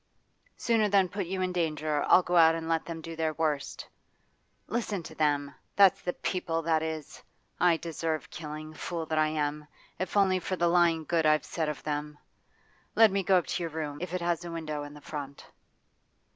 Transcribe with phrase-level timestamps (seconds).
[0.57, 3.85] Sooner than put you in danger I'll go out and let them do their worst
[4.65, 5.53] Listen to them!
[5.75, 7.21] That's the People, that is!
[7.59, 9.67] I deserve killing, fool that I am,
[9.99, 12.17] if only for the lying good I've said of them.
[12.95, 15.45] Let me go up into your room, if it has a window in the front.